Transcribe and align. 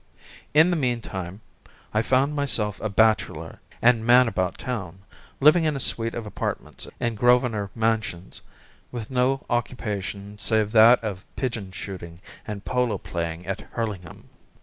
In 0.55 0.71
the 0.71 0.75
meantime, 0.75 1.41
I 1.93 2.01
found 2.01 2.33
myself 2.35 2.81
a 2.81 2.89
bachelor 2.89 3.61
and 3.83 4.03
man 4.03 4.27
about 4.27 4.57
town, 4.57 5.03
living 5.39 5.63
in 5.63 5.75
a 5.75 5.79
suite 5.79 6.15
of 6.15 6.25
apartments 6.25 6.87
in 6.99 7.13
Grosvenor 7.13 7.69
Mansions, 7.75 8.41
with 8.91 9.11
no 9.11 9.45
occupation 9.47 10.39
save 10.39 10.71
that 10.71 11.03
of 11.03 11.23
pigeon 11.35 11.71
shooting 11.71 12.19
and 12.47 12.65
polo 12.65 12.97
playing 12.97 13.45
at 13.45 13.61
Hurlingham. 13.73 14.29